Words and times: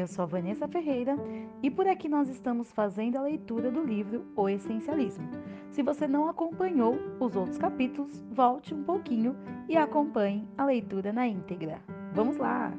Eu 0.00 0.06
sou 0.06 0.22
a 0.22 0.26
Vanessa 0.26 0.66
Ferreira 0.66 1.14
e 1.62 1.70
por 1.70 1.86
aqui 1.86 2.08
nós 2.08 2.26
estamos 2.30 2.72
fazendo 2.72 3.16
a 3.16 3.22
leitura 3.22 3.70
do 3.70 3.84
livro 3.84 4.32
O 4.34 4.48
Essencialismo. 4.48 5.28
Se 5.70 5.82
você 5.82 6.08
não 6.08 6.26
acompanhou 6.26 6.94
os 7.20 7.36
outros 7.36 7.58
capítulos, 7.58 8.22
volte 8.30 8.72
um 8.72 8.82
pouquinho 8.82 9.36
e 9.68 9.76
acompanhe 9.76 10.48
a 10.56 10.64
leitura 10.64 11.12
na 11.12 11.28
íntegra. 11.28 11.82
Vamos 12.14 12.38
lá! 12.38 12.72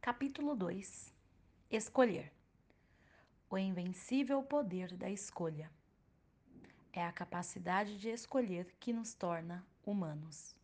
Capítulo 0.00 0.56
2 0.56 1.14
Escolher 1.70 2.32
O 3.48 3.56
invencível 3.56 4.42
poder 4.42 4.96
da 4.96 5.08
escolha. 5.08 5.70
É 6.92 7.06
a 7.06 7.12
capacidade 7.12 7.96
de 7.96 8.08
escolher 8.08 8.74
que 8.80 8.92
nos 8.92 9.14
torna 9.14 9.64
humanos. 9.86 10.58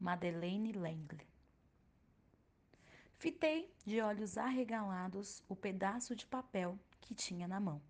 Madeleine 0.00 0.72
Langley. 0.72 1.28
Fitei 3.18 3.70
de 3.84 4.00
olhos 4.00 4.38
arregalados 4.38 5.44
o 5.46 5.54
pedaço 5.54 6.16
de 6.16 6.24
papel 6.24 6.78
que 7.02 7.14
tinha 7.14 7.46
na 7.46 7.60
mão. 7.60 7.82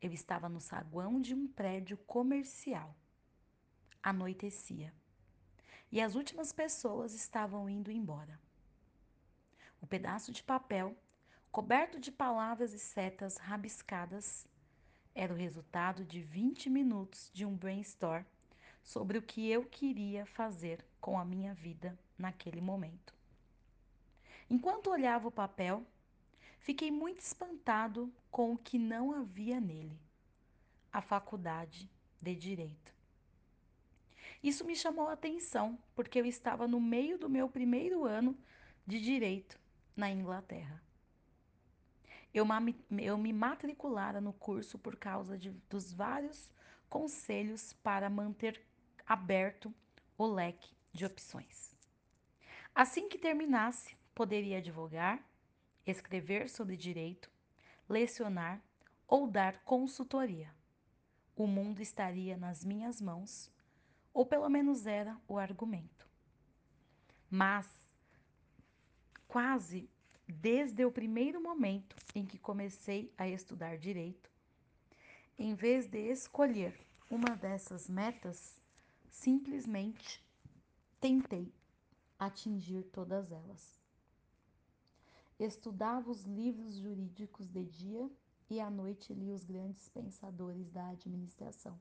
Eu 0.00 0.14
estava 0.14 0.48
no 0.48 0.62
saguão 0.62 1.20
de 1.20 1.34
um 1.34 1.46
prédio 1.46 1.98
comercial. 1.98 2.96
Anoitecia. 4.02 4.94
E 5.90 6.00
as 6.00 6.14
últimas 6.14 6.52
pessoas 6.52 7.12
estavam 7.12 7.68
indo 7.68 7.90
embora. 7.90 8.40
O 9.78 9.86
pedaço 9.86 10.32
de 10.32 10.42
papel, 10.42 10.96
coberto 11.50 12.00
de 12.00 12.10
palavras 12.10 12.72
e 12.72 12.78
setas 12.78 13.36
rabiscadas, 13.36 14.48
era 15.14 15.34
o 15.34 15.36
resultado 15.36 16.02
de 16.02 16.22
20 16.22 16.70
minutos 16.70 17.30
de 17.30 17.44
um 17.44 17.54
brainstorm 17.54 18.24
sobre 18.82 19.18
o 19.18 19.22
que 19.22 19.48
eu 19.48 19.64
queria 19.64 20.26
fazer 20.26 20.84
com 21.00 21.18
a 21.18 21.24
minha 21.24 21.54
vida 21.54 21.98
naquele 22.18 22.60
momento. 22.60 23.14
Enquanto 24.50 24.90
olhava 24.90 25.28
o 25.28 25.32
papel, 25.32 25.86
fiquei 26.58 26.90
muito 26.90 27.20
espantado 27.20 28.12
com 28.30 28.52
o 28.52 28.58
que 28.58 28.78
não 28.78 29.12
havia 29.12 29.60
nele: 29.60 29.98
a 30.92 31.00
faculdade 31.00 31.90
de 32.20 32.34
direito. 32.34 32.92
Isso 34.42 34.64
me 34.64 34.74
chamou 34.74 35.08
a 35.08 35.12
atenção 35.12 35.78
porque 35.94 36.20
eu 36.20 36.26
estava 36.26 36.66
no 36.66 36.80
meio 36.80 37.16
do 37.16 37.28
meu 37.28 37.48
primeiro 37.48 38.04
ano 38.04 38.36
de 38.86 39.00
direito 39.00 39.58
na 39.96 40.10
Inglaterra. 40.10 40.82
Eu, 42.34 42.46
eu 42.98 43.18
me 43.18 43.32
matriculara 43.32 44.20
no 44.20 44.32
curso 44.32 44.78
por 44.78 44.96
causa 44.96 45.38
de, 45.38 45.50
dos 45.68 45.92
vários 45.92 46.50
conselhos 46.88 47.72
para 47.82 48.10
manter 48.10 48.60
aberto 49.06 49.74
o 50.16 50.26
leque 50.26 50.74
de 50.92 51.04
opções. 51.04 51.74
Assim 52.74 53.08
que 53.08 53.18
terminasse, 53.18 53.96
poderia 54.14 54.58
advogar, 54.58 55.22
escrever 55.86 56.48
sobre 56.48 56.76
direito, 56.76 57.30
lecionar 57.88 58.62
ou 59.06 59.26
dar 59.26 59.62
consultoria. 59.64 60.54
O 61.36 61.46
mundo 61.46 61.80
estaria 61.80 62.36
nas 62.36 62.64
minhas 62.64 63.00
mãos, 63.00 63.50
ou 64.12 64.24
pelo 64.24 64.48
menos 64.48 64.86
era 64.86 65.18
o 65.26 65.38
argumento. 65.38 66.06
Mas, 67.30 67.68
quase 69.26 69.88
desde 70.26 70.84
o 70.84 70.92
primeiro 70.92 71.42
momento 71.42 71.96
em 72.14 72.24
que 72.24 72.38
comecei 72.38 73.12
a 73.18 73.28
estudar 73.28 73.76
direito, 73.76 74.30
em 75.38 75.54
vez 75.54 75.86
de 75.86 75.98
escolher 76.10 76.78
uma 77.10 77.36
dessas 77.36 77.88
metas, 77.88 78.58
simplesmente 79.12 80.24
tentei 80.98 81.54
atingir 82.18 82.82
todas 82.84 83.30
elas. 83.30 83.80
Estudava 85.38 86.10
os 86.10 86.24
livros 86.24 86.76
jurídicos 86.76 87.48
de 87.48 87.64
dia 87.64 88.10
e 88.48 88.58
à 88.58 88.70
noite 88.70 89.12
li 89.12 89.30
os 89.30 89.44
grandes 89.44 89.88
pensadores 89.90 90.70
da 90.70 90.88
administração. 90.88 91.80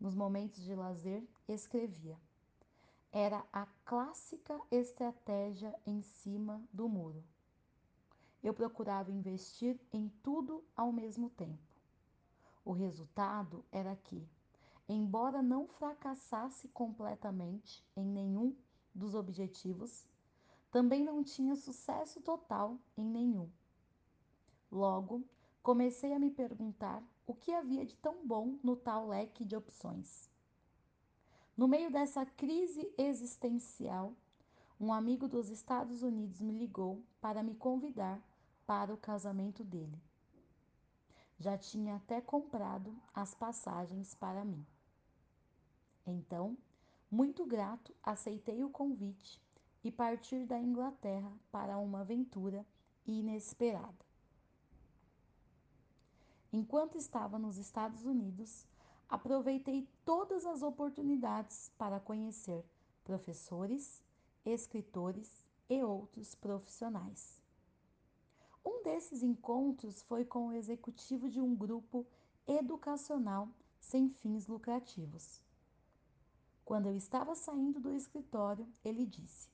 Nos 0.00 0.14
momentos 0.14 0.62
de 0.64 0.74
lazer, 0.74 1.22
escrevia. 1.46 2.18
Era 3.12 3.46
a 3.52 3.66
clássica 3.84 4.60
estratégia 4.70 5.74
em 5.86 6.02
cima 6.02 6.62
do 6.72 6.88
muro. 6.88 7.24
Eu 8.42 8.52
procurava 8.52 9.10
investir 9.10 9.78
em 9.92 10.08
tudo 10.22 10.64
ao 10.76 10.92
mesmo 10.92 11.30
tempo. 11.30 11.62
O 12.64 12.72
resultado 12.72 13.64
era 13.70 13.94
que, 13.96 14.28
embora 14.88 15.42
não 15.42 15.66
fracassasse 15.66 16.68
completamente 16.68 17.84
em 17.96 18.04
nenhum 18.04 18.54
dos 18.94 19.14
objetivos, 19.14 20.06
também 20.70 21.02
não 21.02 21.22
tinha 21.22 21.56
sucesso 21.56 22.20
total 22.20 22.78
em 22.96 23.04
nenhum. 23.04 23.50
Logo, 24.70 25.24
comecei 25.62 26.12
a 26.12 26.18
me 26.18 26.30
perguntar 26.30 27.02
o 27.26 27.34
que 27.34 27.52
havia 27.52 27.84
de 27.84 27.96
tão 27.96 28.26
bom 28.26 28.58
no 28.62 28.76
tal 28.76 29.08
leque 29.08 29.44
de 29.44 29.56
opções. 29.56 30.30
No 31.56 31.66
meio 31.66 31.90
dessa 31.90 32.24
crise 32.24 32.92
existencial, 32.98 34.14
um 34.78 34.92
amigo 34.92 35.26
dos 35.26 35.48
Estados 35.48 36.02
Unidos 36.02 36.40
me 36.40 36.52
ligou 36.52 37.02
para 37.20 37.42
me 37.42 37.54
convidar 37.54 38.20
para 38.66 38.92
o 38.92 38.98
casamento 38.98 39.64
dele. 39.64 39.98
Já 41.38 41.56
tinha 41.56 41.96
até 41.96 42.20
comprado 42.20 42.94
as 43.14 43.34
passagens 43.34 44.14
para 44.14 44.44
mim. 44.44 44.66
Então, 46.06 46.56
muito 47.10 47.44
grato, 47.44 47.94
aceitei 48.02 48.62
o 48.62 48.70
convite 48.70 49.42
e 49.82 49.90
partir 49.90 50.46
da 50.46 50.58
Inglaterra 50.58 51.32
para 51.50 51.78
uma 51.78 52.00
aventura 52.00 52.64
inesperada. 53.06 54.06
Enquanto 56.52 56.96
estava 56.96 57.38
nos 57.38 57.58
Estados 57.58 58.04
Unidos, 58.04 58.66
aproveitei 59.08 59.88
todas 60.04 60.46
as 60.46 60.62
oportunidades 60.62 61.70
para 61.76 62.00
conhecer 62.00 62.64
professores, 63.04 64.02
escritores 64.44 65.44
e 65.68 65.82
outros 65.82 66.34
profissionais. 66.34 67.42
Um 68.64 68.82
desses 68.82 69.22
encontros 69.22 70.02
foi 70.02 70.24
com 70.24 70.48
o 70.48 70.52
executivo 70.52 71.28
de 71.28 71.40
um 71.40 71.54
grupo 71.54 72.06
educacional 72.46 73.48
sem 73.78 74.08
fins 74.08 74.46
lucrativos. 74.46 75.45
Quando 76.66 76.86
eu 76.86 76.96
estava 76.96 77.32
saindo 77.36 77.78
do 77.78 77.94
escritório, 77.94 78.66
ele 78.84 79.06
disse: 79.06 79.48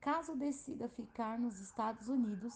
Caso 0.00 0.34
decida 0.34 0.88
ficar 0.88 1.38
nos 1.38 1.60
Estados 1.60 2.08
Unidos, 2.08 2.52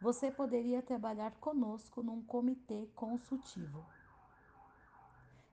você 0.00 0.30
poderia 0.30 0.80
trabalhar 0.80 1.32
conosco 1.32 2.02
num 2.02 2.22
comitê 2.22 2.88
consultivo. 2.94 3.84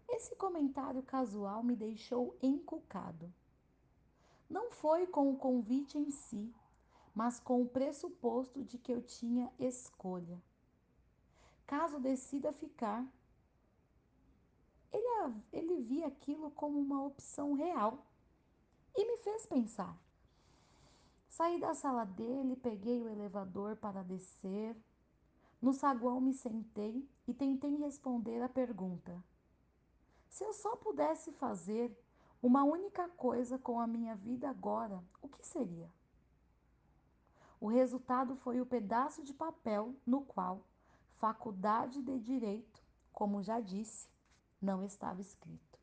Esse 0.07 0.33
comentário 0.37 1.03
casual 1.03 1.61
me 1.61 1.75
deixou 1.75 2.37
encucado. 2.41 3.29
Não 4.49 4.71
foi 4.71 5.05
com 5.05 5.29
o 5.29 5.37
convite 5.37 5.97
em 5.97 6.11
si, 6.11 6.55
mas 7.13 7.37
com 7.37 7.61
o 7.61 7.67
pressuposto 7.67 8.63
de 8.63 8.77
que 8.77 8.93
eu 8.93 9.01
tinha 9.01 9.51
escolha. 9.59 10.41
Caso 11.67 11.99
decida 11.99 12.53
ficar, 12.53 13.05
ele, 14.95 15.43
ele 15.51 15.81
via 15.81 16.07
aquilo 16.07 16.51
como 16.51 16.79
uma 16.79 17.03
opção 17.03 17.53
real 17.53 18.05
e 18.95 19.05
me 19.05 19.17
fez 19.17 19.45
pensar. 19.45 19.97
Saí 21.27 21.59
da 21.59 21.73
sala 21.73 22.05
dele, 22.05 22.55
peguei 22.55 23.01
o 23.01 23.09
elevador 23.09 23.75
para 23.75 24.03
descer. 24.03 24.75
No 25.61 25.73
saguão 25.73 26.21
me 26.21 26.33
sentei 26.33 27.07
e 27.27 27.33
tentei 27.33 27.75
responder 27.75 28.41
a 28.41 28.47
pergunta: 28.47 29.21
Se 30.29 30.43
eu 30.43 30.53
só 30.53 30.75
pudesse 30.75 31.31
fazer 31.33 31.91
uma 32.41 32.63
única 32.63 33.09
coisa 33.09 33.57
com 33.57 33.79
a 33.79 33.87
minha 33.87 34.15
vida 34.15 34.49
agora, 34.49 35.03
o 35.21 35.27
que 35.27 35.45
seria? 35.45 35.89
O 37.59 37.67
resultado 37.67 38.35
foi 38.35 38.61
o 38.61 38.65
pedaço 38.65 39.23
de 39.23 39.33
papel 39.33 39.95
no 40.05 40.21
qual 40.21 40.61
Faculdade 41.17 42.01
de 42.01 42.19
Direito, 42.19 42.83
como 43.11 43.41
já 43.41 43.59
disse, 43.59 44.07
não 44.65 44.83
estava 44.83 45.21
escrito. 45.21 45.79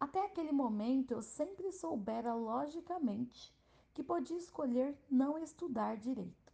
Até 0.00 0.24
aquele 0.24 0.52
momento 0.52 1.12
eu 1.12 1.20
sempre 1.20 1.70
soubera 1.70 2.32
logicamente 2.34 3.54
que 3.92 4.02
podia 4.02 4.36
escolher 4.36 4.96
não 5.10 5.36
estudar 5.36 5.96
direito. 5.96 6.52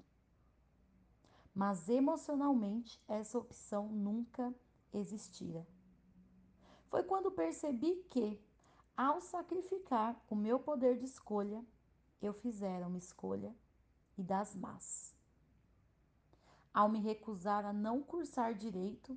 Mas 1.54 1.88
emocionalmente 1.88 3.00
essa 3.06 3.38
opção 3.38 3.88
nunca 3.88 4.52
existira. 4.92 5.64
Foi 6.88 7.04
quando 7.04 7.30
percebi 7.30 7.96
que, 8.10 8.40
ao 8.96 9.20
sacrificar 9.20 10.20
o 10.28 10.34
meu 10.34 10.58
poder 10.58 10.96
de 10.96 11.04
escolha, 11.04 11.64
eu 12.20 12.32
fizera 12.32 12.86
uma 12.86 12.98
escolha 12.98 13.54
e 14.16 14.22
das 14.22 14.54
más. 14.54 15.14
Ao 16.72 16.88
me 16.88 16.98
recusar 16.98 17.64
a 17.64 17.72
não 17.72 18.02
cursar 18.02 18.54
direito, 18.54 19.16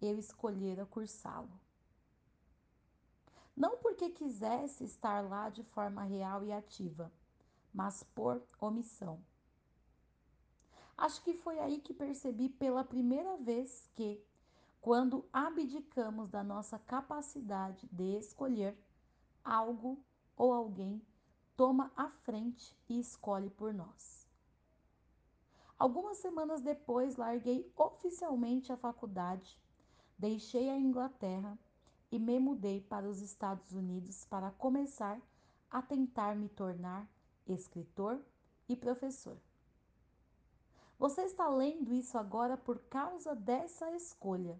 eu 0.00 0.18
escolhera 0.18 0.86
cursá-lo. 0.86 1.50
Não 3.56 3.78
porque 3.78 4.10
quisesse 4.10 4.84
estar 4.84 5.20
lá 5.28 5.48
de 5.48 5.64
forma 5.64 6.04
real 6.04 6.44
e 6.44 6.52
ativa, 6.52 7.12
mas 7.74 8.02
por 8.02 8.42
omissão. 8.60 9.20
Acho 10.96 11.22
que 11.22 11.34
foi 11.34 11.58
aí 11.58 11.80
que 11.80 11.94
percebi 11.94 12.48
pela 12.48 12.84
primeira 12.84 13.36
vez 13.36 13.88
que, 13.94 14.20
quando 14.80 15.28
abdicamos 15.32 16.28
da 16.28 16.42
nossa 16.42 16.78
capacidade 16.78 17.88
de 17.92 18.16
escolher, 18.16 18.76
algo 19.44 20.04
ou 20.36 20.52
alguém 20.52 21.00
toma 21.56 21.92
a 21.96 22.08
frente 22.08 22.76
e 22.88 23.00
escolhe 23.00 23.50
por 23.50 23.74
nós. 23.74 24.28
Algumas 25.78 26.18
semanas 26.18 26.60
depois, 26.60 27.16
larguei 27.16 27.72
oficialmente 27.76 28.72
a 28.72 28.76
faculdade, 28.76 29.58
deixei 30.18 30.68
a 30.68 30.76
Inglaterra 30.76 31.56
e 32.10 32.18
me 32.18 32.38
mudei 32.40 32.80
para 32.80 33.08
os 33.08 33.22
Estados 33.22 33.72
Unidos 33.72 34.24
para 34.24 34.50
começar 34.52 35.20
a 35.70 35.80
tentar 35.80 36.34
me 36.34 36.48
tornar 36.48 37.06
escritor 37.46 38.20
e 38.68 38.74
professor. 38.74 39.36
Você 40.98 41.22
está 41.22 41.48
lendo 41.48 41.94
isso 41.94 42.18
agora 42.18 42.56
por 42.56 42.78
causa 42.90 43.34
dessa 43.34 43.92
escolha. 43.92 44.58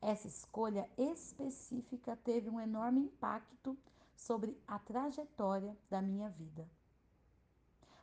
Essa 0.00 0.28
escolha 0.28 0.88
específica 0.96 2.16
teve 2.22 2.48
um 2.48 2.60
enorme 2.60 3.00
impacto 3.00 3.76
sobre 4.14 4.56
a 4.66 4.78
trajetória 4.78 5.76
da 5.90 6.00
minha 6.00 6.28
vida. 6.30 6.68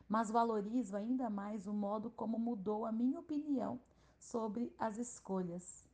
Mas 0.06 0.30
valorizo 0.30 0.96
ainda 0.96 1.30
mais 1.30 1.66
o 1.66 1.72
modo 1.72 2.10
como 2.10 2.38
mudou 2.38 2.84
a 2.84 2.92
minha 2.92 3.18
opinião 3.18 3.80
sobre 4.18 4.74
as 4.78 4.98
escolhas. 4.98 5.85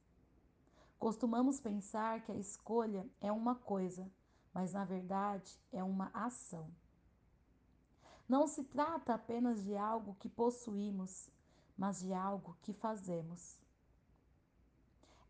Costumamos 1.02 1.58
pensar 1.58 2.22
que 2.22 2.30
a 2.30 2.36
escolha 2.36 3.04
é 3.20 3.32
uma 3.32 3.56
coisa, 3.56 4.08
mas 4.54 4.72
na 4.72 4.84
verdade 4.84 5.58
é 5.72 5.82
uma 5.82 6.12
ação. 6.14 6.70
Não 8.28 8.46
se 8.46 8.62
trata 8.62 9.12
apenas 9.12 9.64
de 9.64 9.76
algo 9.76 10.14
que 10.20 10.28
possuímos, 10.28 11.28
mas 11.76 12.02
de 12.02 12.14
algo 12.14 12.56
que 12.62 12.72
fazemos. 12.72 13.58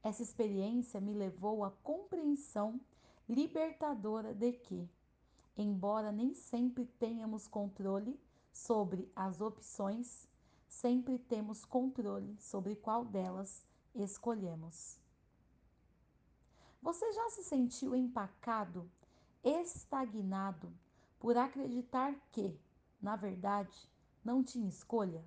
Essa 0.02 0.22
experiência 0.22 1.00
me 1.00 1.14
levou 1.14 1.64
à 1.64 1.70
compreensão 1.70 2.78
libertadora 3.26 4.34
de 4.34 4.52
que, 4.52 4.86
embora 5.56 6.12
nem 6.12 6.34
sempre 6.34 6.84
tenhamos 6.84 7.48
controle 7.48 8.20
sobre 8.52 9.10
as 9.16 9.40
opções, 9.40 10.28
sempre 10.68 11.18
temos 11.18 11.64
controle 11.64 12.36
sobre 12.38 12.76
qual 12.76 13.06
delas 13.06 13.64
escolhemos. 13.94 15.00
Você 16.82 17.12
já 17.12 17.30
se 17.30 17.44
sentiu 17.44 17.94
empacado, 17.94 18.90
estagnado 19.44 20.72
por 21.20 21.36
acreditar 21.36 22.12
que, 22.32 22.58
na 23.00 23.14
verdade, 23.14 23.88
não 24.24 24.42
tinha 24.42 24.68
escolha? 24.68 25.24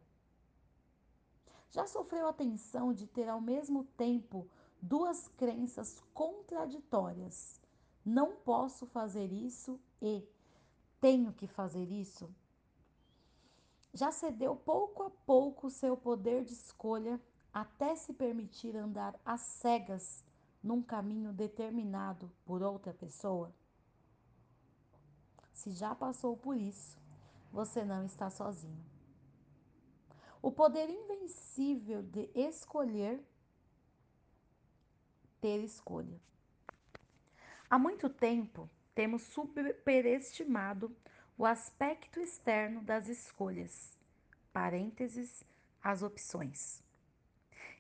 Já 1.71 1.87
sofreu 1.87 2.27
a 2.27 2.33
tensão 2.33 2.93
de 2.93 3.07
ter 3.07 3.29
ao 3.29 3.39
mesmo 3.39 3.85
tempo 3.95 4.45
duas 4.81 5.29
crenças 5.29 6.03
contraditórias. 6.13 7.61
Não 8.03 8.35
posso 8.35 8.85
fazer 8.85 9.31
isso 9.31 9.79
e 10.01 10.27
tenho 10.99 11.31
que 11.31 11.47
fazer 11.47 11.89
isso. 11.89 12.29
Já 13.93 14.11
cedeu 14.11 14.57
pouco 14.57 15.03
a 15.03 15.09
pouco 15.09 15.69
seu 15.69 15.95
poder 15.95 16.43
de 16.43 16.51
escolha 16.51 17.17
até 17.53 17.95
se 17.95 18.11
permitir 18.11 18.75
andar 18.75 19.17
às 19.25 19.39
cegas 19.39 20.24
num 20.65 20.81
caminho 20.81 21.31
determinado 21.31 22.31
por 22.43 22.63
outra 22.63 22.91
pessoa? 22.91 23.53
Se 25.53 25.69
já 25.69 25.93
passou 25.93 26.35
por 26.35 26.57
isso, 26.57 26.99
você 27.51 27.85
não 27.85 28.03
está 28.03 28.31
sozinho. 28.31 28.83
O 30.41 30.51
poder 30.51 30.89
invencível 30.89 32.01
de 32.01 32.31
escolher 32.33 33.23
ter 35.39 35.63
escolha. 35.63 36.19
Há 37.69 37.77
muito 37.77 38.09
tempo 38.09 38.67
temos 38.95 39.21
superestimado 39.21 40.95
o 41.37 41.45
aspecto 41.45 42.19
externo 42.19 42.81
das 42.81 43.07
escolhas, 43.07 43.95
parênteses, 44.51 45.43
as 45.83 46.01
opções, 46.01 46.83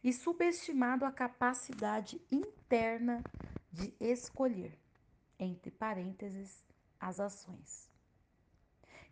e 0.05 0.13
subestimado 0.13 1.03
a 1.03 1.11
capacidade 1.11 2.21
interna 2.31 3.23
de 3.71 3.91
escolher, 3.99 4.77
entre 5.39 5.71
parênteses, 5.71 6.63
as 6.99 7.19
ações. 7.19 7.89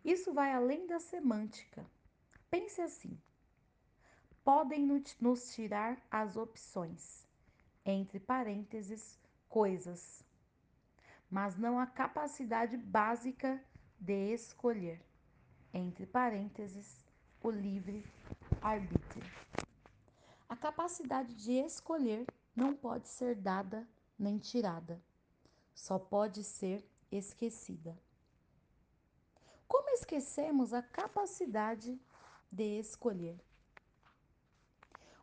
Isso 0.04 0.32
vai 0.32 0.52
além 0.52 0.86
da 0.86 1.00
semântica. 1.00 1.84
Pense 2.48 2.80
assim: 2.80 3.20
podem 4.44 4.86
nos 5.20 5.52
tirar 5.52 6.00
as 6.08 6.36
opções, 6.36 7.26
entre 7.84 8.20
parênteses, 8.20 9.18
coisas, 9.48 10.24
mas 11.28 11.56
não 11.56 11.76
a 11.76 11.88
capacidade 11.88 12.76
básica 12.76 13.60
de 13.98 14.32
escolher, 14.32 15.04
entre 15.72 16.06
parênteses, 16.06 17.04
o 17.42 17.50
livre 17.50 18.06
arbítrio. 18.62 19.24
A 20.54 20.56
capacidade 20.56 21.34
de 21.34 21.50
escolher 21.50 22.24
não 22.54 22.76
pode 22.76 23.08
ser 23.08 23.34
dada 23.34 23.84
nem 24.16 24.38
tirada, 24.38 25.02
só 25.74 25.98
pode 25.98 26.44
ser 26.44 26.88
esquecida. 27.10 27.98
Como 29.66 29.90
esquecemos 29.90 30.72
a 30.72 30.80
capacidade 30.80 32.00
de 32.52 32.78
escolher? 32.78 33.36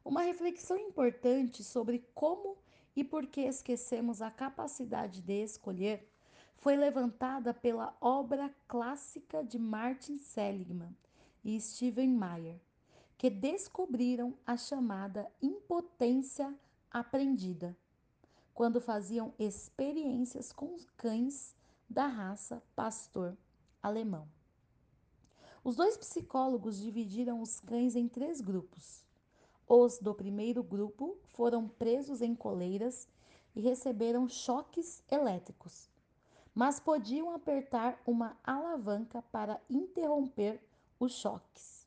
Uma 0.04 0.22
reflexão 0.24 0.78
importante 0.78 1.64
sobre 1.64 2.06
como 2.14 2.58
e 2.94 3.02
por 3.02 3.26
que 3.26 3.40
esquecemos 3.40 4.22
a 4.22 4.30
capacidade 4.30 5.22
de 5.22 5.44
escolher 5.44 6.12
foi 6.58 6.76
levantada 6.76 7.54
pela 7.54 7.96
obra 8.02 8.54
clássica 8.68 9.42
de 9.46 9.58
Martin 9.58 10.20
Seligman 10.20 10.94
e 11.42 11.58
Stephen 11.62 12.10
Meyer, 12.10 12.60
que 13.22 13.30
descobriram 13.30 14.34
a 14.48 14.58
chamada 14.58 15.32
impotência 15.40 16.52
aprendida, 16.90 17.78
quando 18.52 18.82
faziam 18.82 19.32
experiências 19.38 20.52
com 20.52 20.76
cães 20.98 21.56
da 21.88 22.08
raça 22.08 22.64
pastor 22.76 23.38
alemão. 23.80 24.28
Os 25.64 25.76
dois 25.76 25.96
psicólogos 25.98 26.80
dividiram 26.80 27.44
os 27.44 27.60
cães 27.60 27.96
em 27.96 28.08
três 28.08 28.42
grupos. 28.42 29.06
Os 29.68 30.00
do 30.00 30.16
primeiro 30.16 30.64
grupo 30.64 31.16
foram 31.28 31.68
presos 31.68 32.24
em 32.24 32.34
coleiras 32.34 33.08
e 33.56 33.62
receberam 33.62 34.28
choques 34.28 35.04
elétricos, 35.12 35.92
mas 36.56 36.80
podiam 36.80 37.30
apertar 37.36 38.02
uma 38.04 38.36
alavanca 38.44 39.22
para 39.32 39.62
interromper 39.70 40.60
os 41.00 41.12
choques. 41.12 41.81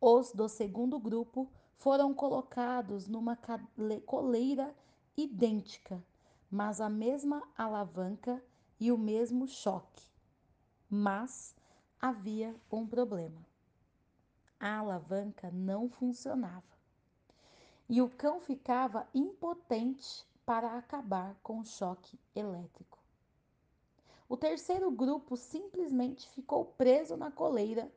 Os 0.00 0.32
do 0.32 0.48
segundo 0.48 0.98
grupo 0.98 1.50
foram 1.76 2.14
colocados 2.14 3.08
numa 3.08 3.38
coleira 4.06 4.74
idêntica, 5.16 6.02
mas 6.50 6.80
a 6.80 6.88
mesma 6.88 7.42
alavanca 7.56 8.42
e 8.78 8.92
o 8.92 8.98
mesmo 8.98 9.46
choque. 9.46 10.06
Mas 10.88 11.54
havia 12.00 12.54
um 12.70 12.86
problema 12.86 13.48
a 14.60 14.78
alavanca 14.78 15.50
não 15.52 15.88
funcionava. 15.88 16.62
E 17.88 18.02
o 18.02 18.10
cão 18.10 18.40
ficava 18.40 19.08
impotente 19.14 20.26
para 20.44 20.76
acabar 20.76 21.36
com 21.42 21.60
o 21.60 21.64
choque 21.64 22.18
elétrico. 22.34 22.98
O 24.28 24.36
terceiro 24.36 24.90
grupo 24.90 25.36
simplesmente 25.36 26.28
ficou 26.30 26.64
preso 26.64 27.16
na 27.16 27.30
coleira, 27.30 27.90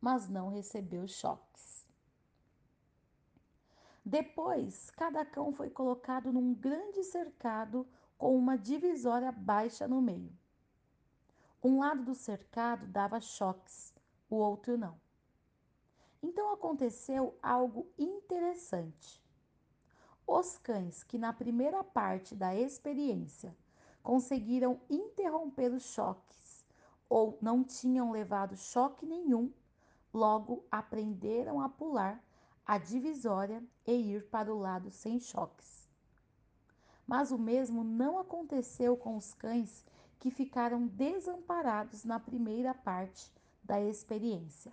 mas 0.00 0.28
não 0.28 0.48
recebeu 0.48 1.06
choques. 1.06 1.86
Depois, 4.04 4.90
cada 4.90 5.24
cão 5.24 5.52
foi 5.52 5.68
colocado 5.68 6.32
num 6.32 6.54
grande 6.54 7.04
cercado 7.04 7.86
com 8.16 8.36
uma 8.36 8.56
divisória 8.56 9.30
baixa 9.30 9.86
no 9.86 10.00
meio. 10.00 10.32
Um 11.62 11.78
lado 11.80 12.02
do 12.02 12.14
cercado 12.14 12.86
dava 12.86 13.20
choques, 13.20 13.94
o 14.28 14.36
outro 14.36 14.78
não. 14.78 14.98
Então 16.22 16.52
aconteceu 16.52 17.38
algo 17.42 17.86
interessante. 17.98 19.22
Os 20.26 20.58
cães 20.58 21.02
que 21.02 21.18
na 21.18 21.32
primeira 21.32 21.82
parte 21.82 22.34
da 22.34 22.54
experiência 22.54 23.56
conseguiram 24.02 24.80
interromper 24.88 25.72
os 25.72 25.82
choques 25.82 26.64
ou 27.08 27.38
não 27.42 27.64
tinham 27.64 28.10
levado 28.10 28.56
choque 28.56 29.04
nenhum, 29.04 29.52
logo 30.12 30.64
aprenderam 30.70 31.60
a 31.60 31.68
pular 31.68 32.22
a 32.66 32.78
divisória 32.78 33.62
e 33.86 33.92
ir 33.92 34.26
para 34.28 34.52
o 34.52 34.58
lado 34.58 34.90
sem 34.90 35.18
choques. 35.18 35.88
Mas 37.06 37.32
o 37.32 37.38
mesmo 37.38 37.82
não 37.82 38.18
aconteceu 38.18 38.96
com 38.96 39.16
os 39.16 39.34
cães 39.34 39.84
que 40.18 40.30
ficaram 40.30 40.86
desamparados 40.86 42.04
na 42.04 42.20
primeira 42.20 42.72
parte 42.72 43.32
da 43.62 43.80
experiência. 43.80 44.72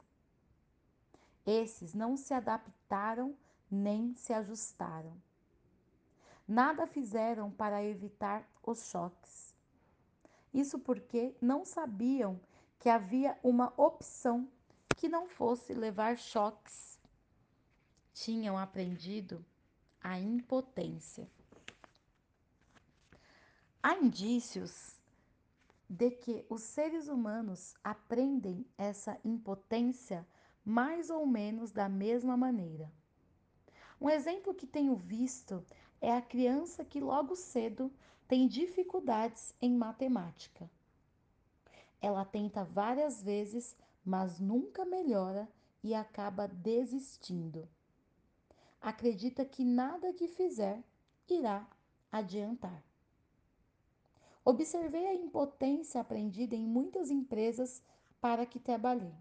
Esses 1.45 1.93
não 1.93 2.17
se 2.17 2.33
adaptaram 2.33 3.35
nem 3.69 4.13
se 4.13 4.33
ajustaram. 4.33 5.13
Nada 6.47 6.85
fizeram 6.87 7.51
para 7.51 7.83
evitar 7.83 8.47
os 8.63 8.89
choques. 8.89 9.55
Isso 10.53 10.79
porque 10.79 11.35
não 11.41 11.65
sabiam 11.65 12.39
que 12.79 12.89
havia 12.89 13.37
uma 13.43 13.73
opção 13.75 14.47
que 14.97 15.07
não 15.07 15.29
fosse 15.29 15.73
levar 15.73 16.17
choques. 16.17 16.99
Tinham 18.13 18.57
aprendido 18.57 19.45
a 20.01 20.19
impotência. 20.19 21.29
Há 23.81 23.95
indícios 23.95 24.99
de 25.87 26.11
que 26.11 26.45
os 26.49 26.63
seres 26.63 27.07
humanos 27.07 27.75
aprendem 27.83 28.65
essa 28.77 29.17
impotência 29.23 30.27
mais 30.65 31.09
ou 31.09 31.25
menos 31.25 31.71
da 31.71 31.87
mesma 31.87 32.35
maneira. 32.35 32.91
Um 34.01 34.09
exemplo 34.09 34.53
que 34.53 34.67
tenho 34.67 34.95
visto 34.95 35.63
é 36.01 36.11
a 36.11 36.21
criança 36.21 36.83
que 36.83 36.99
logo 36.99 37.35
cedo 37.35 37.91
tem 38.27 38.47
dificuldades 38.47 39.55
em 39.61 39.73
matemática. 39.73 40.69
Ela 42.01 42.25
tenta 42.25 42.63
várias 42.63 43.23
vezes, 43.23 43.75
mas 44.07 44.39
nunca 44.39 44.85
melhora 44.85 45.49
e 45.83 45.93
acaba 45.93 46.47
desistindo. 46.47 47.67
Acredita 48.79 49.43
que 49.43 49.65
nada 49.65 50.13
que 50.13 50.29
fizer 50.29 50.81
irá 51.27 51.67
adiantar. 52.09 52.81
Observei 54.45 55.07
a 55.07 55.13
impotência 55.13 55.99
aprendida 55.99 56.55
em 56.55 56.65
muitas 56.65 57.11
empresas 57.11 57.83
para 58.21 58.45
que 58.45 58.61
trabalhei. 58.61 59.13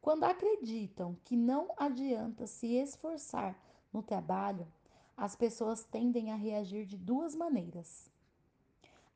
Quando 0.00 0.24
acreditam 0.24 1.16
que 1.22 1.36
não 1.36 1.72
adianta 1.76 2.48
se 2.48 2.74
esforçar 2.74 3.56
no 3.92 4.02
trabalho, 4.02 4.66
as 5.16 5.36
pessoas 5.36 5.84
tendem 5.84 6.32
a 6.32 6.34
reagir 6.34 6.86
de 6.86 6.98
duas 6.98 7.36
maneiras. 7.36 8.10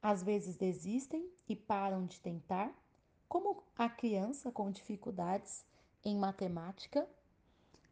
Às 0.00 0.22
vezes 0.22 0.56
desistem 0.56 1.28
e 1.48 1.56
param 1.56 2.06
de 2.06 2.20
tentar, 2.20 2.72
como 3.28 3.62
a 3.76 3.88
criança 3.88 4.52
com 4.52 4.70
dificuldades 4.70 5.64
em 6.04 6.16
matemática. 6.16 7.08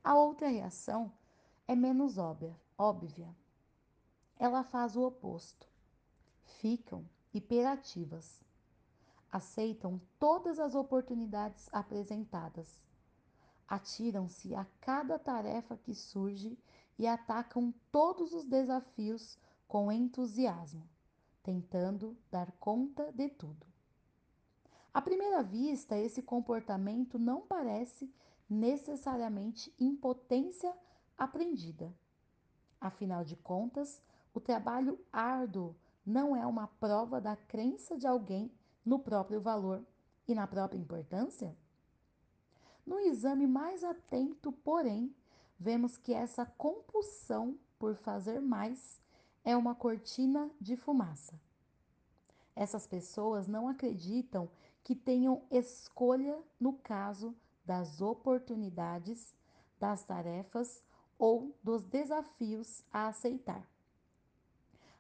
A 0.02 0.14
outra 0.14 0.48
reação 0.48 1.12
é 1.66 1.74
menos 1.74 2.18
óbvia. 2.18 2.56
óbvia. 2.76 3.28
Ela 4.38 4.64
faz 4.64 4.96
o 4.96 5.02
oposto 5.02 5.72
ficam 6.62 7.04
hiperativas. 7.32 8.40
Aceitam 9.30 10.00
todas 10.18 10.58
as 10.58 10.74
oportunidades 10.74 11.68
apresentadas. 11.72 12.80
Atiram-se 13.66 14.54
a 14.54 14.66
cada 14.80 15.18
tarefa 15.18 15.76
que 15.76 15.94
surge 15.94 16.58
e 16.98 17.06
atacam 17.06 17.72
todos 17.90 18.34
os 18.34 18.44
desafios 18.44 19.38
com 19.66 19.90
entusiasmo, 19.90 20.86
tentando 21.42 22.16
dar 22.30 22.52
conta 22.60 23.10
de 23.12 23.28
tudo. 23.30 23.71
À 24.92 25.00
primeira 25.00 25.42
vista, 25.42 25.96
esse 25.96 26.22
comportamento 26.22 27.18
não 27.18 27.40
parece 27.40 28.12
necessariamente 28.48 29.74
impotência 29.80 30.74
aprendida. 31.16 31.94
Afinal 32.80 33.24
de 33.24 33.36
contas, 33.36 34.02
o 34.34 34.40
trabalho 34.40 34.98
árduo 35.12 35.74
não 36.04 36.36
é 36.36 36.44
uma 36.44 36.66
prova 36.66 37.20
da 37.20 37.36
crença 37.36 37.96
de 37.96 38.06
alguém 38.06 38.52
no 38.84 38.98
próprio 38.98 39.40
valor 39.40 39.82
e 40.28 40.34
na 40.34 40.46
própria 40.46 40.78
importância? 40.78 41.56
No 42.84 42.98
exame 42.98 43.46
mais 43.46 43.84
atento, 43.84 44.52
porém, 44.52 45.14
vemos 45.58 45.96
que 45.96 46.12
essa 46.12 46.44
compulsão 46.44 47.56
por 47.78 47.94
fazer 47.94 48.40
mais 48.40 49.00
é 49.44 49.56
uma 49.56 49.74
cortina 49.74 50.50
de 50.60 50.76
fumaça. 50.76 51.40
Essas 52.54 52.86
pessoas 52.86 53.46
não 53.46 53.68
acreditam 53.68 54.50
que 54.82 54.94
tenham 54.94 55.42
escolha 55.50 56.38
no 56.58 56.74
caso 56.74 57.34
das 57.64 58.00
oportunidades, 58.00 59.34
das 59.78 60.04
tarefas 60.04 60.82
ou 61.18 61.56
dos 61.62 61.82
desafios 61.82 62.82
a 62.92 63.08
aceitar 63.08 63.66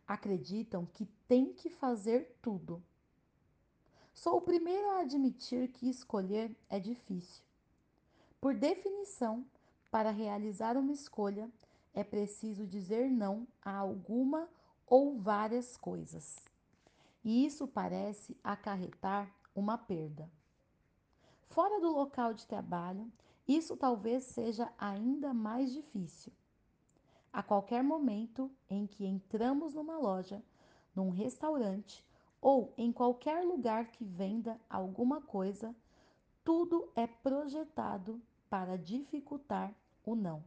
acreditam 0.06 0.86
que 0.86 1.06
tem 1.26 1.52
que 1.52 1.70
fazer 1.70 2.36
tudo. 2.42 2.82
Sou 4.12 4.36
o 4.36 4.42
primeiro 4.42 4.90
a 4.90 5.00
admitir 5.00 5.68
que 5.68 5.88
escolher 5.88 6.54
é 6.68 6.78
difícil. 6.78 7.42
Por 8.40 8.54
definição, 8.54 9.44
para 9.90 10.10
realizar 10.10 10.76
uma 10.76 10.92
escolha, 10.92 11.50
é 11.94 12.04
preciso 12.04 12.66
dizer 12.66 13.10
não 13.10 13.46
a 13.62 13.74
alguma 13.74 14.48
ou 14.86 15.18
várias 15.18 15.76
coisas. 15.76 16.38
E 17.24 17.46
isso 17.46 17.66
parece 17.66 18.36
acarretar 18.42 19.32
uma 19.54 19.76
perda. 19.76 20.30
Fora 21.48 21.80
do 21.80 21.92
local 21.92 22.32
de 22.32 22.46
trabalho, 22.46 23.10
isso 23.46 23.76
talvez 23.76 24.24
seja 24.24 24.72
ainda 24.78 25.34
mais 25.34 25.72
difícil. 25.72 26.32
A 27.32 27.42
qualquer 27.42 27.82
momento 27.82 28.50
em 28.68 28.86
que 28.86 29.06
entramos 29.06 29.74
numa 29.74 29.98
loja, 29.98 30.42
num 30.94 31.10
restaurante 31.10 32.04
ou 32.40 32.72
em 32.76 32.92
qualquer 32.92 33.44
lugar 33.44 33.90
que 33.90 34.04
venda 34.04 34.60
alguma 34.68 35.20
coisa, 35.20 35.74
tudo 36.44 36.90
é 36.96 37.06
projetado 37.06 38.20
para 38.50 38.76
dificultar 38.76 39.74
o 40.04 40.14
não. 40.14 40.42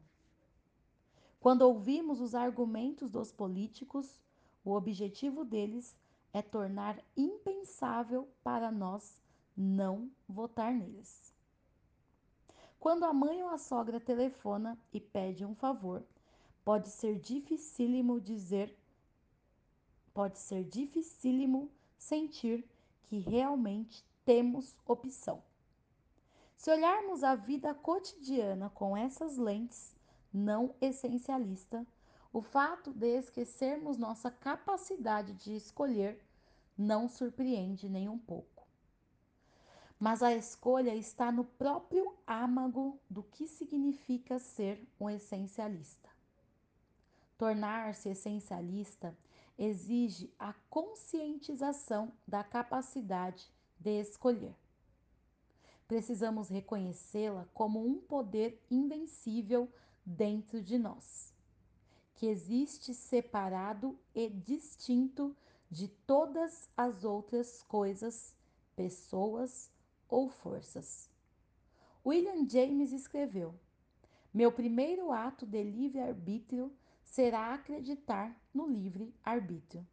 Quando 1.40 1.62
ouvimos 1.62 2.20
os 2.20 2.36
argumentos 2.36 3.10
dos 3.10 3.32
políticos, 3.32 4.20
o 4.64 4.72
objetivo 4.72 5.46
deles 5.46 5.96
é 6.36 6.42
tornar 6.42 7.02
impensável 7.16 8.28
para 8.44 8.70
nós 8.70 9.18
não 9.56 10.12
votar 10.28 10.74
neles. 10.74 11.34
Quando 12.78 13.06
a 13.06 13.14
mãe 13.14 13.42
ou 13.42 13.48
a 13.52 13.58
sogra 13.58 14.02
telefona 14.02 14.78
e 14.92 15.00
pede 15.00 15.46
um 15.46 15.56
favor, 15.56 16.04
pode 16.66 16.90
ser 16.90 17.18
dificílimo 17.20 18.20
dizer, 18.20 18.78
pode 20.14 20.38
ser 20.38 20.66
dificílimo 20.66 21.72
sentir 21.98 22.68
que 23.04 23.18
realmente 23.18 24.04
temos 24.26 24.76
opção. 24.86 25.42
Se 26.58 26.70
olharmos 26.70 27.24
a 27.24 27.34
vida 27.36 27.74
cotidiana 27.74 28.70
com 28.72 28.98
essas 28.98 29.38
lentes 29.38 29.96
não 30.34 30.76
essencialista, 30.82 31.88
o 32.36 32.42
fato 32.42 32.92
de 32.92 33.18
esquecermos 33.18 33.98
nossa 33.98 34.30
capacidade 34.30 35.32
de 35.36 35.56
escolher 35.56 36.22
não 36.78 37.08
surpreende 37.08 37.88
nem 37.88 38.10
um 38.10 38.18
pouco. 38.18 38.68
Mas 39.98 40.22
a 40.22 40.36
escolha 40.36 40.94
está 40.94 41.32
no 41.32 41.46
próprio 41.46 42.14
âmago 42.28 43.00
do 43.10 43.24
que 43.24 43.48
significa 43.48 44.38
ser 44.38 44.86
um 45.00 45.10
essencialista. 45.10 46.10
Tornar-se 47.38 48.10
essencialista 48.10 49.18
exige 49.58 50.30
a 50.38 50.52
conscientização 50.70 52.12
da 52.28 52.44
capacidade 52.44 53.50
de 53.80 54.02
escolher. 54.02 54.58
Precisamos 55.88 56.50
reconhecê-la 56.50 57.48
como 57.54 57.80
um 57.80 57.98
poder 57.98 58.62
invencível 58.70 59.72
dentro 60.06 60.62
de 60.62 60.78
nós, 60.78 61.34
que 62.16 62.28
existe 62.28 62.94
separado 62.94 63.98
e 64.14 64.30
distinto 64.30 65.36
de 65.70 65.88
todas 65.88 66.70
as 66.76 67.04
outras 67.04 67.62
coisas, 67.64 68.36
pessoas 68.76 69.70
ou 70.08 70.30
forças. 70.30 71.10
William 72.06 72.48
James 72.48 72.92
escreveu: 72.92 73.54
Meu 74.34 74.52
primeiro 74.52 75.12
ato 75.12 75.46
de 75.46 75.64
livre-arbítrio 75.64 76.72
será 77.04 77.54
acreditar 77.54 78.36
no 78.54 78.68
livre-arbítrio. 78.68 79.86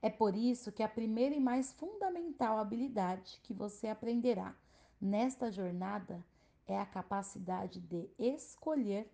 É 0.00 0.08
por 0.08 0.36
isso 0.36 0.70
que 0.70 0.82
a 0.82 0.88
primeira 0.88 1.34
e 1.34 1.40
mais 1.40 1.72
fundamental 1.72 2.58
habilidade 2.58 3.40
que 3.42 3.52
você 3.52 3.88
aprenderá 3.88 4.54
nesta 5.00 5.50
jornada 5.50 6.24
é 6.66 6.78
a 6.78 6.86
capacidade 6.86 7.80
de 7.80 8.08
escolher, 8.18 9.10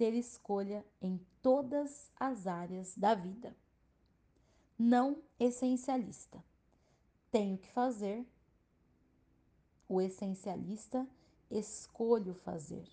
ter 0.00 0.14
escolha 0.14 0.82
em 1.02 1.20
todas 1.42 2.10
as 2.18 2.46
áreas 2.46 2.96
da 2.96 3.14
vida. 3.14 3.54
Não 4.78 5.18
essencialista. 5.38 6.42
Tenho 7.30 7.58
que 7.58 7.70
fazer. 7.70 8.26
O 9.86 10.00
essencialista 10.00 11.06
escolho 11.50 12.32
fazer. 12.32 12.88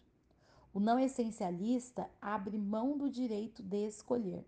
O 0.74 0.82
não 0.82 1.00
essencialista 1.00 2.12
abre 2.22 2.58
mão 2.58 2.98
do 2.98 3.10
direito 3.10 3.64
de 3.64 3.88
escolher. 3.88 4.46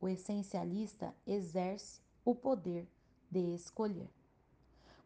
o 0.00 0.08
essencialista 0.08 1.14
exerce 1.26 2.00
o 2.24 2.34
poder 2.34 2.88
de 3.30 3.54
escolher. 3.54 4.08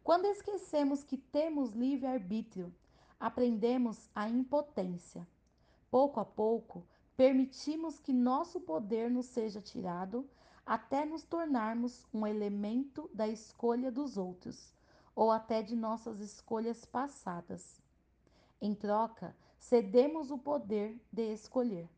Quando 0.05 0.23
esquecemos 0.23 1.03
que 1.03 1.17
temos 1.17 1.71
livre-arbítrio, 1.71 2.73
aprendemos 3.19 4.09
a 4.15 4.29
impotência. 4.29 5.27
Pouco 5.89 6.19
a 6.19 6.25
pouco, 6.25 6.85
permitimos 7.15 7.99
que 7.99 8.11
nosso 8.11 8.59
poder 8.59 9.09
nos 9.09 9.27
seja 9.27 9.61
tirado 9.61 10.29
até 10.65 11.05
nos 11.05 11.23
tornarmos 11.23 12.05
um 12.13 12.27
elemento 12.27 13.09
da 13.13 13.27
escolha 13.27 13.89
dos 13.89 14.17
outros 14.17 14.73
ou 15.15 15.31
até 15.31 15.63
de 15.63 15.75
nossas 15.75 16.19
escolhas 16.19 16.85
passadas. 16.85 17.81
Em 18.61 18.75
troca, 18.75 19.35
cedemos 19.57 20.29
o 20.29 20.37
poder 20.37 20.99
de 21.11 21.33
escolher. 21.33 21.89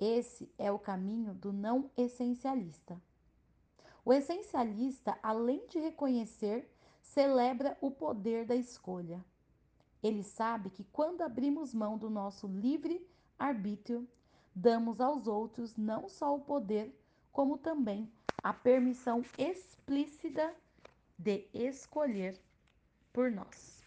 Esse 0.00 0.50
é 0.58 0.72
o 0.72 0.78
caminho 0.78 1.34
do 1.34 1.52
não 1.52 1.90
essencialista. 1.96 3.00
O 4.04 4.12
essencialista, 4.12 5.18
além 5.22 5.66
de 5.66 5.78
reconhecer, 5.78 6.68
celebra 7.00 7.76
o 7.80 7.90
poder 7.90 8.44
da 8.44 8.56
escolha. 8.56 9.24
Ele 10.04 10.22
sabe 10.22 10.68
que 10.68 10.84
quando 10.84 11.22
abrimos 11.22 11.72
mão 11.72 11.96
do 11.96 12.10
nosso 12.10 12.46
livre 12.46 13.08
arbítrio, 13.38 14.06
damos 14.54 15.00
aos 15.00 15.26
outros 15.26 15.74
não 15.78 16.10
só 16.10 16.36
o 16.36 16.40
poder, 16.40 16.94
como 17.32 17.56
também 17.56 18.12
a 18.42 18.52
permissão 18.52 19.24
explícita 19.38 20.54
de 21.18 21.48
escolher 21.54 22.38
por 23.14 23.30
nós. 23.30 23.82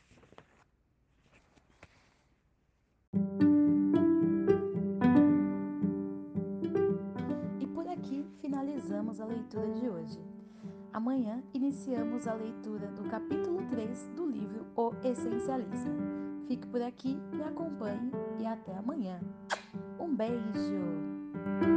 E 7.60 7.68
por 7.68 7.88
aqui 7.88 8.26
finalizamos 8.42 9.22
a 9.22 9.26
leitura 9.26 9.72
de 9.76 9.88
hoje. 9.88 10.27
Amanhã 10.98 11.44
iniciamos 11.54 12.28
a 12.28 12.34
leitura 12.34 12.88
do 12.88 13.04
capítulo 13.04 13.62
3 13.70 14.08
do 14.16 14.26
livro 14.26 14.66
O 14.76 14.92
Essencialismo. 15.04 15.94
Fique 16.48 16.66
por 16.66 16.82
aqui, 16.82 17.22
me 17.34 17.44
acompanhe 17.44 18.12
e 18.40 18.46
até 18.48 18.76
amanhã. 18.76 19.20
Um 20.00 20.16
beijo! 20.16 21.77